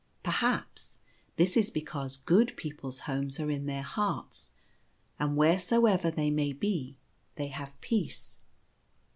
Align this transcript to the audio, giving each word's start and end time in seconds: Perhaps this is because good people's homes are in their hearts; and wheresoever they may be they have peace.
Perhaps 0.23 1.01
this 1.35 1.55
is 1.55 1.69
because 1.69 2.17
good 2.17 2.57
people's 2.57 3.01
homes 3.01 3.39
are 3.39 3.51
in 3.51 3.67
their 3.67 3.83
hearts; 3.83 4.51
and 5.19 5.37
wheresoever 5.37 6.09
they 6.09 6.31
may 6.31 6.53
be 6.53 6.97
they 7.35 7.49
have 7.49 7.79
peace. 7.81 8.39